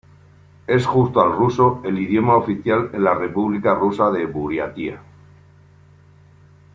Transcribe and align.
Es, 0.65 0.87
junto 0.87 1.21
al 1.21 1.31
ruso, 1.37 1.79
el 1.83 1.99
idioma 1.99 2.35
oficial 2.35 2.89
en 2.91 3.03
la 3.03 3.13
república 3.13 3.75
rusa 3.75 4.09
de 4.09 4.25
Buriatia. 4.25 4.97